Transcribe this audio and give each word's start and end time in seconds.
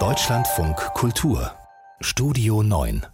Deutschlandfunk 0.00 0.74
Kultur 0.94 1.52
Studio 2.00 2.64
9 2.64 3.06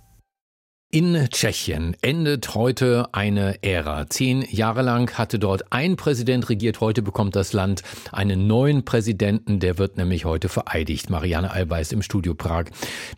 in 0.93 1.29
Tschechien 1.31 1.95
endet 2.01 2.55
heute 2.55 3.07
eine 3.13 3.63
Ära. 3.63 4.09
Zehn 4.09 4.43
Jahre 4.51 4.83
lang 4.83 5.17
hatte 5.19 5.39
dort 5.39 5.71
ein 5.71 5.97
Präsident 5.97 6.49
regiert. 6.49 6.81
Heute 6.81 7.03
bekommt 7.03 7.37
das 7.37 7.53
Land 7.53 7.83
einen 8.11 8.47
neuen 8.47 8.85
Präsidenten. 8.85 9.61
Der 9.61 9.77
wird 9.77 9.99
nämlich 9.99 10.25
heute 10.25 10.49
vereidigt. 10.49 11.11
Marianne 11.11 11.53
Allweis 11.53 11.93
im 11.93 12.01
Studio 12.03 12.35
Prag. 12.35 12.65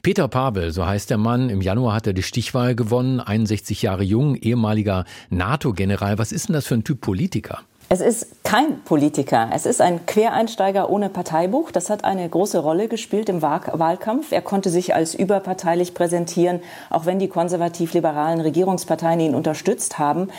Peter 0.03 0.27
Pavel, 0.27 0.73
so 0.73 0.85
heißt 0.85 1.11
der 1.11 1.17
Mann. 1.17 1.49
Im 1.49 1.63
Januar 1.63 1.95
hat 1.95 2.09
er 2.09 2.13
die 2.13 2.25
Stichwahl 2.25 2.75
gewonnen. 2.75 3.21
61 3.21 3.83
Jahre 3.83 4.03
jung, 4.03 4.35
ehemaliger 4.35 5.05
NATO-General. 5.31 6.19
Was 6.19 6.33
ist 6.33 6.49
denn 6.49 6.55
das 6.55 6.67
für 6.67 6.75
ein 6.75 6.85
Typ 6.85 7.01
Politiker? 7.01 7.61
Es 7.93 8.01
ist 8.01 8.43
kein 8.43 8.81
Politiker. 8.85 9.51
Es 9.53 9.67
ist 9.67 9.83
ein 9.83 10.07
Quereinsteiger 10.07 10.89
ohne 10.89 11.11
Parteibuch. 11.11 11.71
Das 11.71 11.91
hat 11.91 12.05
eine 12.05 12.27
große 12.27 12.59
Rolle 12.59 12.89
gespielt 12.89 13.29
im 13.29 13.43
Wahlkampf. 13.43 14.33
Er 14.33 14.41
konnte 14.41 14.71
sich 14.71 14.95
als 14.95 15.15
überparteilich 15.15 15.93
präsentieren, 15.93 16.61
auch 16.89 17.05
wenn 17.05 17.19
die 17.19 17.29
konservativ-liberalen 17.29 18.41
Regierungsparteien 18.41 19.21
ihn 19.21 19.35
unterstützt 19.35 19.99
haben. 19.99 20.31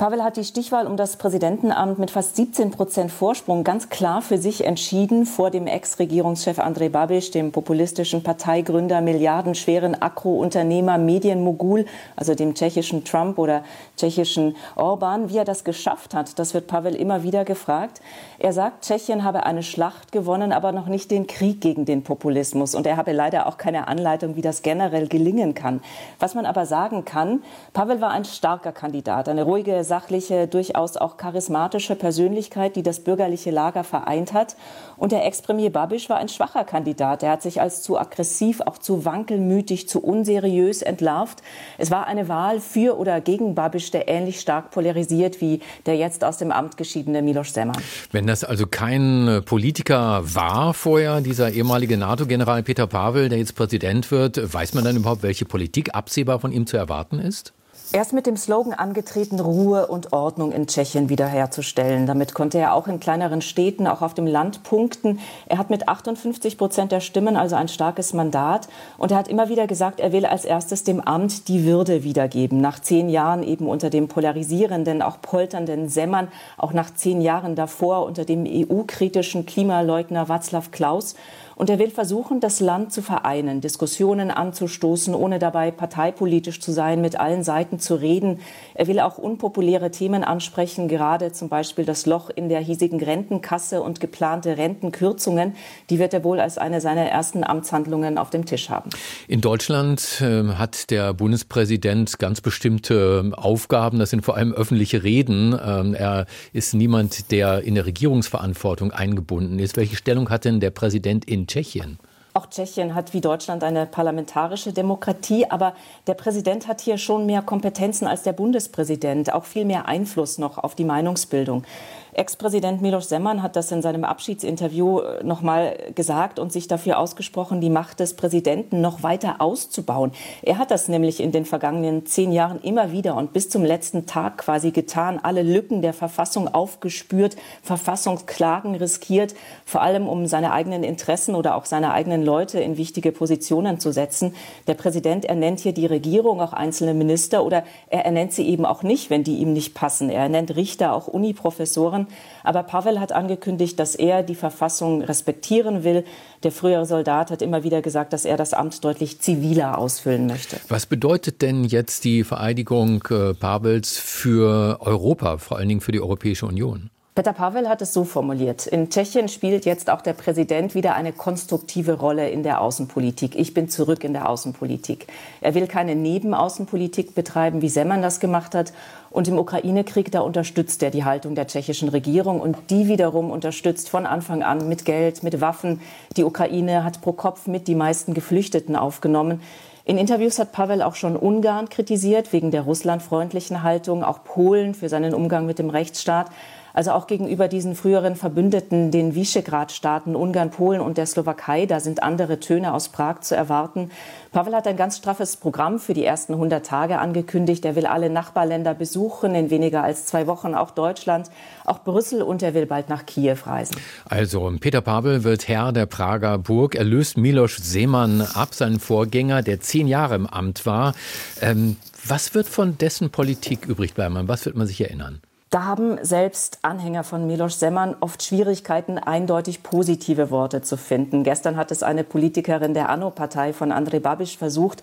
Pavel 0.00 0.24
hat 0.24 0.38
die 0.38 0.44
Stichwahl 0.44 0.86
um 0.86 0.96
das 0.96 1.16
Präsidentenamt 1.16 1.98
mit 1.98 2.10
fast 2.10 2.34
17 2.34 2.70
Prozent 2.70 3.12
Vorsprung 3.12 3.64
ganz 3.64 3.90
klar 3.90 4.22
für 4.22 4.38
sich 4.38 4.64
entschieden 4.64 5.26
vor 5.26 5.50
dem 5.50 5.66
Ex-Regierungschef 5.66 6.58
Andrej 6.58 6.88
Babiš, 6.88 7.32
dem 7.32 7.52
populistischen 7.52 8.22
Parteigründer, 8.22 9.02
milliardenschweren 9.02 10.00
Agro-Unternehmer, 10.00 10.96
Medienmogul, 10.96 11.84
also 12.16 12.34
dem 12.34 12.54
tschechischen 12.54 13.04
Trump 13.04 13.36
oder 13.36 13.62
tschechischen 13.98 14.56
Orban. 14.74 15.28
Wie 15.28 15.36
er 15.36 15.44
das 15.44 15.64
geschafft 15.64 16.14
hat, 16.14 16.38
das 16.38 16.54
wird 16.54 16.66
Pavel 16.66 16.94
immer 16.94 17.22
wieder 17.22 17.44
gefragt. 17.44 18.00
Er 18.38 18.54
sagt, 18.54 18.86
Tschechien 18.86 19.22
habe 19.22 19.44
eine 19.44 19.62
Schlacht 19.62 20.12
gewonnen, 20.12 20.52
aber 20.52 20.72
noch 20.72 20.86
nicht 20.86 21.10
den 21.10 21.26
Krieg 21.26 21.60
gegen 21.60 21.84
den 21.84 22.04
Populismus. 22.04 22.74
Und 22.74 22.86
er 22.86 22.96
habe 22.96 23.12
leider 23.12 23.46
auch 23.46 23.58
keine 23.58 23.86
Anleitung, 23.86 24.34
wie 24.34 24.40
das 24.40 24.62
generell 24.62 25.08
gelingen 25.08 25.52
kann. 25.52 25.82
Was 26.18 26.34
man 26.34 26.46
aber 26.46 26.64
sagen 26.64 27.04
kann, 27.04 27.42
Pavel 27.74 28.00
war 28.00 28.12
ein 28.12 28.24
starker 28.24 28.72
Kandidat, 28.72 29.28
eine 29.28 29.42
ruhige, 29.42 29.89
sachliche, 29.90 30.46
durchaus 30.46 30.96
auch 30.96 31.18
charismatische 31.18 31.96
Persönlichkeit, 31.96 32.76
die 32.76 32.82
das 32.82 33.00
bürgerliche 33.00 33.50
Lager 33.50 33.84
vereint 33.84 34.32
hat. 34.32 34.56
Und 34.96 35.12
der 35.12 35.26
Ex-Premier 35.26 35.70
Babiš 35.70 36.08
war 36.08 36.18
ein 36.18 36.28
schwacher 36.28 36.64
Kandidat. 36.64 37.22
Er 37.22 37.32
hat 37.32 37.42
sich 37.42 37.60
als 37.60 37.82
zu 37.82 37.98
aggressiv, 37.98 38.60
auch 38.62 38.78
zu 38.78 39.04
wankelmütig, 39.04 39.88
zu 39.88 40.00
unseriös 40.00 40.80
entlarvt. 40.82 41.42
Es 41.76 41.90
war 41.90 42.06
eine 42.06 42.28
Wahl 42.28 42.60
für 42.60 42.96
oder 42.98 43.20
gegen 43.20 43.54
Babiš, 43.54 43.90
der 43.90 44.08
ähnlich 44.08 44.40
stark 44.40 44.70
polarisiert 44.70 45.40
wie 45.40 45.60
der 45.86 45.96
jetzt 45.96 46.22
aus 46.24 46.38
dem 46.38 46.52
Amt 46.52 46.76
geschiedene 46.76 47.20
Miloš 47.20 47.52
Zeman. 47.52 47.76
Wenn 48.12 48.26
das 48.28 48.44
also 48.44 48.66
kein 48.66 49.42
Politiker 49.44 50.22
war 50.22 50.72
vorher, 50.72 51.20
dieser 51.20 51.50
ehemalige 51.50 51.96
NATO-General 51.96 52.62
Peter 52.62 52.86
Pavel, 52.86 53.28
der 53.28 53.38
jetzt 53.38 53.56
Präsident 53.56 54.10
wird, 54.12 54.54
weiß 54.54 54.74
man 54.74 54.84
dann 54.84 54.96
überhaupt, 54.96 55.24
welche 55.24 55.44
Politik 55.44 55.94
absehbar 55.94 56.38
von 56.38 56.52
ihm 56.52 56.66
zu 56.66 56.76
erwarten 56.76 57.18
ist? 57.18 57.52
Er 57.92 58.02
ist 58.02 58.12
mit 58.12 58.26
dem 58.26 58.36
Slogan 58.36 58.72
angetreten, 58.72 59.40
Ruhe 59.40 59.88
und 59.88 60.12
Ordnung 60.12 60.52
in 60.52 60.68
Tschechien 60.68 61.08
wiederherzustellen. 61.08 62.06
Damit 62.06 62.34
konnte 62.34 62.58
er 62.58 62.74
auch 62.74 62.86
in 62.86 63.00
kleineren 63.00 63.42
Städten, 63.42 63.88
auch 63.88 64.00
auf 64.00 64.14
dem 64.14 64.28
Land 64.28 64.62
punkten. 64.62 65.18
Er 65.46 65.58
hat 65.58 65.70
mit 65.70 65.88
58 65.88 66.56
Prozent 66.56 66.92
der 66.92 67.00
Stimmen 67.00 67.36
also 67.36 67.56
ein 67.56 67.66
starkes 67.66 68.12
Mandat. 68.12 68.68
Und 68.96 69.10
er 69.10 69.16
hat 69.16 69.26
immer 69.26 69.48
wieder 69.48 69.66
gesagt, 69.66 69.98
er 69.98 70.12
will 70.12 70.24
als 70.24 70.44
erstes 70.44 70.84
dem 70.84 71.00
Amt 71.00 71.48
die 71.48 71.64
Würde 71.64 72.04
wiedergeben. 72.04 72.60
Nach 72.60 72.78
zehn 72.78 73.08
Jahren 73.08 73.42
eben 73.42 73.66
unter 73.66 73.90
dem 73.90 74.06
polarisierenden, 74.06 75.02
auch 75.02 75.20
polternden 75.20 75.88
Semmern, 75.88 76.28
auch 76.58 76.72
nach 76.72 76.94
zehn 76.94 77.20
Jahren 77.20 77.56
davor 77.56 78.06
unter 78.06 78.24
dem 78.24 78.46
EU-kritischen 78.46 79.46
Klimaleugner 79.46 80.28
Václav 80.28 80.70
Klaus. 80.70 81.16
Und 81.60 81.68
er 81.68 81.78
will 81.78 81.90
versuchen, 81.90 82.40
das 82.40 82.60
Land 82.60 82.90
zu 82.90 83.02
vereinen, 83.02 83.60
Diskussionen 83.60 84.30
anzustoßen, 84.30 85.14
ohne 85.14 85.38
dabei 85.38 85.70
parteipolitisch 85.70 86.58
zu 86.58 86.72
sein, 86.72 87.02
mit 87.02 87.20
allen 87.20 87.44
Seiten 87.44 87.78
zu 87.78 87.96
reden. 87.96 88.40
Er 88.72 88.86
will 88.86 88.98
auch 88.98 89.18
unpopuläre 89.18 89.90
Themen 89.90 90.24
ansprechen, 90.24 90.88
gerade 90.88 91.32
zum 91.32 91.50
Beispiel 91.50 91.84
das 91.84 92.06
Loch 92.06 92.30
in 92.34 92.48
der 92.48 92.60
hiesigen 92.60 92.98
Rentenkasse 92.98 93.82
und 93.82 94.00
geplante 94.00 94.56
Rentenkürzungen. 94.56 95.54
Die 95.90 95.98
wird 95.98 96.14
er 96.14 96.24
wohl 96.24 96.40
als 96.40 96.56
eine 96.56 96.80
seiner 96.80 97.04
ersten 97.04 97.44
Amtshandlungen 97.44 98.16
auf 98.16 98.30
dem 98.30 98.46
Tisch 98.46 98.70
haben. 98.70 98.88
In 99.28 99.42
Deutschland 99.42 100.22
äh, 100.22 100.54
hat 100.54 100.90
der 100.90 101.12
Bundespräsident 101.12 102.18
ganz 102.18 102.40
bestimmte 102.40 103.32
Aufgaben. 103.36 103.98
Das 103.98 104.08
sind 104.08 104.24
vor 104.24 104.38
allem 104.38 104.54
öffentliche 104.54 105.02
Reden. 105.02 105.54
Ähm, 105.62 105.92
er 105.92 106.24
ist 106.54 106.72
niemand, 106.72 107.30
der 107.30 107.60
in 107.60 107.74
der 107.74 107.84
Regierungsverantwortung 107.84 108.92
eingebunden 108.92 109.58
ist. 109.58 109.76
Welche 109.76 109.96
Stellung 109.96 110.30
hat 110.30 110.46
denn 110.46 110.60
der 110.60 110.70
Präsident 110.70 111.26
in 111.26 111.49
Tschechien? 111.50 111.98
Auch 112.32 112.46
Tschechien 112.46 112.94
hat 112.94 113.12
wie 113.12 113.20
Deutschland 113.20 113.64
eine 113.64 113.86
parlamentarische 113.86 114.72
Demokratie, 114.72 115.50
aber 115.50 115.74
der 116.06 116.14
Präsident 116.14 116.68
hat 116.68 116.80
hier 116.80 116.96
schon 116.96 117.26
mehr 117.26 117.42
Kompetenzen 117.42 118.06
als 118.06 118.22
der 118.22 118.32
Bundespräsident, 118.32 119.32
auch 119.32 119.44
viel 119.44 119.64
mehr 119.64 119.86
Einfluss 119.86 120.38
noch 120.38 120.56
auf 120.56 120.76
die 120.76 120.84
Meinungsbildung. 120.84 121.64
Ex-Präsident 122.12 122.82
Miloš 122.82 123.06
Zeman 123.06 123.42
hat 123.42 123.54
das 123.54 123.70
in 123.70 123.82
seinem 123.82 124.04
Abschiedsinterview 124.04 125.00
äh, 125.00 125.24
noch 125.24 125.42
mal 125.42 125.76
gesagt 125.94 126.38
und 126.38 126.52
sich 126.52 126.66
dafür 126.66 126.98
ausgesprochen, 126.98 127.60
die 127.60 127.70
Macht 127.70 128.00
des 128.00 128.14
Präsidenten 128.14 128.80
noch 128.80 129.02
weiter 129.04 129.36
auszubauen. 129.38 130.10
Er 130.42 130.58
hat 130.58 130.72
das 130.72 130.88
nämlich 130.88 131.20
in 131.20 131.30
den 131.30 131.44
vergangenen 131.44 132.06
zehn 132.06 132.32
Jahren 132.32 132.60
immer 132.62 132.90
wieder 132.90 133.16
und 133.16 133.32
bis 133.32 133.48
zum 133.48 133.64
letzten 133.64 134.06
Tag 134.06 134.38
quasi 134.38 134.72
getan, 134.72 135.20
alle 135.22 135.42
Lücken 135.42 135.82
der 135.82 135.92
Verfassung 135.92 136.48
aufgespürt, 136.48 137.36
Verfassungsklagen 137.62 138.74
riskiert, 138.74 139.34
vor 139.64 139.82
allem 139.82 140.08
um 140.08 140.26
seine 140.26 140.52
eigenen 140.52 140.82
Interessen 140.82 141.36
oder 141.36 141.54
auch 141.54 141.64
seine 141.64 141.92
eigenen 141.92 142.24
Leute 142.24 142.58
in 142.58 142.76
wichtige 142.76 143.12
Positionen 143.12 143.78
zu 143.78 143.92
setzen. 143.92 144.34
Der 144.66 144.74
Präsident 144.74 145.24
ernennt 145.26 145.60
hier 145.60 145.72
die 145.72 145.86
Regierung, 145.86 146.40
auch 146.40 146.52
einzelne 146.52 146.94
Minister 146.94 147.44
oder 147.44 147.62
er 147.88 148.04
ernennt 148.04 148.32
sie 148.32 148.48
eben 148.48 148.64
auch 148.64 148.82
nicht, 148.82 149.10
wenn 149.10 149.22
die 149.22 149.36
ihm 149.36 149.52
nicht 149.52 149.74
passen. 149.74 150.10
Er 150.10 150.22
ernennt 150.22 150.56
Richter, 150.56 150.92
auch 150.92 151.06
Uniprofessoren 151.06 151.99
machen. 152.00 152.14
Aber 152.42 152.62
Pavel 152.62 153.00
hat 153.00 153.12
angekündigt, 153.12 153.78
dass 153.78 153.94
er 153.94 154.22
die 154.22 154.34
Verfassung 154.34 155.02
respektieren 155.02 155.84
will. 155.84 156.04
Der 156.42 156.52
frühere 156.52 156.86
Soldat 156.86 157.30
hat 157.30 157.42
immer 157.42 157.64
wieder 157.64 157.82
gesagt, 157.82 158.12
dass 158.12 158.24
er 158.24 158.36
das 158.36 158.54
Amt 158.54 158.82
deutlich 158.84 159.20
ziviler 159.20 159.78
ausfüllen 159.78 160.26
möchte. 160.26 160.56
Was 160.68 160.86
bedeutet 160.86 161.42
denn 161.42 161.64
jetzt 161.64 162.04
die 162.04 162.24
Vereidigung 162.24 163.04
äh, 163.10 163.34
Pavels 163.34 163.98
für 163.98 164.78
Europa, 164.80 165.38
vor 165.38 165.58
allen 165.58 165.68
Dingen 165.68 165.80
für 165.80 165.92
die 165.92 166.00
Europäische 166.00 166.46
Union? 166.46 166.90
Peter 167.16 167.32
Pavel 167.32 167.68
hat 167.68 167.82
es 167.82 167.92
so 167.92 168.04
formuliert. 168.04 168.68
In 168.68 168.88
Tschechien 168.88 169.28
spielt 169.28 169.64
jetzt 169.64 169.90
auch 169.90 170.00
der 170.00 170.12
Präsident 170.12 170.76
wieder 170.76 170.94
eine 170.94 171.12
konstruktive 171.12 171.94
Rolle 171.94 172.30
in 172.30 172.44
der 172.44 172.60
Außenpolitik. 172.60 173.34
Ich 173.34 173.52
bin 173.52 173.68
zurück 173.68 174.04
in 174.04 174.12
der 174.12 174.28
Außenpolitik. 174.28 175.08
Er 175.40 175.56
will 175.56 175.66
keine 175.66 175.96
Nebenaußenpolitik 175.96 177.16
betreiben, 177.16 177.62
wie 177.62 177.68
Semmern 177.68 178.00
das 178.00 178.20
gemacht 178.20 178.54
hat. 178.54 178.72
Und 179.10 179.26
im 179.26 179.40
Ukraine-Krieg, 179.40 180.12
da 180.12 180.20
unterstützt 180.20 180.84
er 180.84 180.92
die 180.92 181.04
Haltung 181.04 181.34
der 181.34 181.48
tschechischen 181.48 181.88
Regierung. 181.88 182.40
Und 182.40 182.56
die 182.70 182.86
wiederum 182.86 183.32
unterstützt 183.32 183.88
von 183.88 184.06
Anfang 184.06 184.44
an 184.44 184.68
mit 184.68 184.84
Geld, 184.84 185.24
mit 185.24 185.40
Waffen. 185.40 185.80
Die 186.16 186.22
Ukraine 186.22 186.84
hat 186.84 187.00
pro 187.00 187.12
Kopf 187.12 187.48
mit 187.48 187.66
die 187.66 187.74
meisten 187.74 188.14
Geflüchteten 188.14 188.76
aufgenommen. 188.76 189.40
In 189.84 189.98
Interviews 189.98 190.38
hat 190.38 190.52
Pavel 190.52 190.80
auch 190.80 190.94
schon 190.94 191.16
Ungarn 191.16 191.68
kritisiert 191.68 192.32
wegen 192.32 192.52
der 192.52 192.62
russlandfreundlichen 192.62 193.64
Haltung, 193.64 194.04
auch 194.04 194.22
Polen 194.22 194.74
für 194.74 194.88
seinen 194.88 195.12
Umgang 195.12 195.46
mit 195.46 195.58
dem 195.58 195.70
Rechtsstaat. 195.70 196.30
Also 196.72 196.92
auch 196.92 197.06
gegenüber 197.06 197.48
diesen 197.48 197.74
früheren 197.74 198.16
Verbündeten, 198.16 198.90
den 198.90 199.14
Visegrad-Staaten, 199.14 200.14
Ungarn, 200.14 200.50
Polen 200.50 200.80
und 200.80 200.98
der 200.98 201.06
Slowakei, 201.06 201.66
da 201.66 201.80
sind 201.80 202.02
andere 202.02 202.40
Töne 202.40 202.72
aus 202.72 202.88
Prag 202.88 203.20
zu 203.20 203.36
erwarten. 203.36 203.90
Pavel 204.32 204.54
hat 204.54 204.66
ein 204.66 204.76
ganz 204.76 204.96
straffes 204.98 205.36
Programm 205.36 205.80
für 205.80 205.94
die 205.94 206.04
ersten 206.04 206.34
100 206.34 206.64
Tage 206.64 206.98
angekündigt. 206.98 207.64
Er 207.64 207.74
will 207.74 207.86
alle 207.86 208.10
Nachbarländer 208.10 208.74
besuchen, 208.74 209.34
in 209.34 209.50
weniger 209.50 209.82
als 209.82 210.06
zwei 210.06 210.26
Wochen 210.26 210.54
auch 210.54 210.70
Deutschland, 210.70 211.30
auch 211.64 211.80
Brüssel 211.80 212.22
und 212.22 212.42
er 212.42 212.54
will 212.54 212.66
bald 212.66 212.88
nach 212.88 213.06
Kiew 213.06 213.36
reisen. 213.44 213.76
Also, 214.04 214.52
Peter 214.60 214.80
Pavel 214.80 215.24
wird 215.24 215.48
Herr 215.48 215.72
der 215.72 215.86
Prager 215.86 216.38
Burg. 216.38 216.76
Er 216.76 216.84
löst 216.84 217.16
Miloš 217.16 217.56
Seemann 217.56 218.20
ab, 218.20 218.54
seinen 218.54 218.78
Vorgänger, 218.78 219.42
der 219.42 219.60
zehn 219.60 219.88
Jahre 219.88 220.14
im 220.14 220.26
Amt 220.26 220.64
war. 220.66 220.94
Ähm, 221.40 221.76
was 222.06 222.34
wird 222.34 222.48
von 222.48 222.78
dessen 222.78 223.10
Politik 223.10 223.66
übrig 223.66 223.94
bleiben? 223.94 224.16
An 224.16 224.28
was 224.28 224.46
wird 224.46 224.56
man 224.56 224.66
sich 224.66 224.80
erinnern? 224.80 225.20
Da 225.50 225.64
haben 225.64 225.98
selbst 226.02 226.60
Anhänger 226.62 227.02
von 227.02 227.26
Miloš 227.26 227.58
Zeman 227.58 227.96
oft 227.98 228.22
Schwierigkeiten, 228.22 228.98
eindeutig 228.98 229.64
positive 229.64 230.30
Worte 230.30 230.62
zu 230.62 230.76
finden. 230.76 231.24
Gestern 231.24 231.56
hat 231.56 231.72
es 231.72 231.82
eine 231.82 232.04
Politikerin 232.04 232.72
der 232.72 232.88
ANO-Partei 232.88 233.52
von 233.52 233.72
Andrej 233.72 233.98
Babiš 233.98 234.38
versucht. 234.38 234.80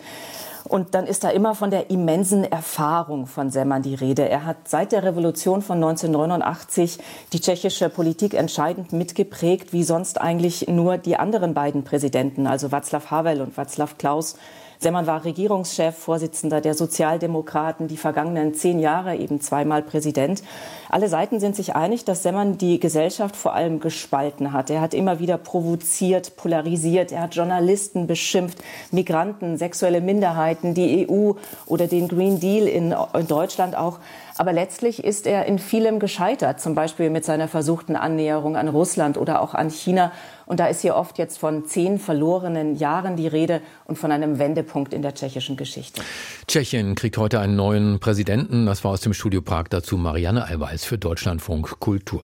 Und 0.65 0.93
dann 0.93 1.07
ist 1.07 1.23
da 1.23 1.29
immer 1.29 1.55
von 1.55 1.71
der 1.71 1.89
immensen 1.89 2.43
Erfahrung 2.43 3.27
von 3.27 3.49
Zeman 3.49 3.81
die 3.81 3.95
Rede. 3.95 4.27
Er 4.27 4.43
hat 4.43 4.67
seit 4.67 4.91
der 4.91 5.03
Revolution 5.03 5.61
von 5.61 5.77
1989 5.77 6.97
die 7.31 7.39
tschechische 7.39 7.87
Politik 7.87 8.33
entscheidend 8.33 8.91
mitgeprägt, 8.91 9.71
wie 9.71 9.83
sonst 9.83 10.19
eigentlich 10.19 10.67
nur 10.67 10.97
die 10.97 11.15
anderen 11.15 11.53
beiden 11.53 11.85
Präsidenten, 11.85 12.45
also 12.45 12.67
Václav 12.67 13.09
Havel 13.09 13.39
und 13.39 13.57
Václav 13.57 13.91
Klaus. 13.97 14.35
Seman 14.79 15.07
war 15.07 15.25
Regierungschef, 15.25 15.97
Vorsitzender 15.97 16.62
der 16.62 16.75
Sozialdemokraten, 16.75 17.88
die 17.88 17.97
vergangenen 17.97 18.53
zehn 18.53 18.79
Jahre 18.79 19.15
eben 19.15 19.41
zweimal 19.41 19.81
Präsident. 19.81 20.44
Alle 20.89 21.09
Seiten 21.09 21.39
sind 21.39 21.56
sich 21.56 21.75
einig, 21.75 22.06
dass 22.06 22.21
Seman 22.21 22.57
die 22.59 22.79
Gesellschaft 22.79 23.35
vor 23.35 23.53
allem 23.53 23.79
gespalten 23.79 24.53
hat. 24.53 24.69
Er 24.69 24.81
hat 24.81 24.94
immer 24.94 25.19
wieder 25.19 25.38
provoziert, 25.38 26.38
polarisiert, 26.38 27.12
er 27.12 27.24
hat 27.24 27.35
Journalisten 27.35 28.06
beschimpft, 28.06 28.63
Migranten, 28.91 29.57
sexuelle 29.57 30.00
Minderheiten, 30.00 30.75
die 30.75 31.07
EU 31.09 31.33
oder 31.65 31.88
den 31.88 32.07
Green 32.07 32.39
Deal 32.39 32.68
in 32.68 32.94
Deutschland 33.27 33.75
auch. 33.75 34.00
Aber 34.37 34.53
letztlich 34.53 35.03
ist 35.03 35.25
er 35.27 35.45
in 35.45 35.59
vielem 35.59 35.99
gescheitert, 35.99 36.59
zum 36.59 36.75
Beispiel 36.75 37.09
mit 37.09 37.25
seiner 37.25 37.47
versuchten 37.47 37.95
Annäherung 37.95 38.55
an 38.55 38.67
Russland 38.67 39.17
oder 39.17 39.41
auch 39.41 39.53
an 39.53 39.69
China. 39.69 40.11
Und 40.45 40.59
da 40.59 40.67
ist 40.67 40.81
hier 40.81 40.95
oft 40.95 41.17
jetzt 41.17 41.37
von 41.37 41.65
zehn 41.65 41.99
verlorenen 41.99 42.75
Jahren 42.75 43.15
die 43.15 43.27
Rede 43.27 43.61
und 43.85 43.97
von 43.97 44.11
einem 44.11 44.39
Wendepunkt 44.39 44.93
in 44.93 45.01
der 45.01 45.13
tschechischen 45.13 45.57
Geschichte. 45.57 46.01
Tschechien 46.47 46.95
kriegt 46.95 47.17
heute 47.17 47.39
einen 47.39 47.55
neuen 47.55 47.99
Präsidenten. 47.99 48.65
Das 48.65 48.83
war 48.83 48.91
aus 48.91 49.01
dem 49.01 49.13
Studio 49.13 49.41
Prag 49.41 49.65
dazu 49.69 49.97
Marianne 49.97 50.45
Allweis 50.45 50.85
für 50.85 50.97
Deutschlandfunk 50.97 51.79
Kultur. 51.79 52.21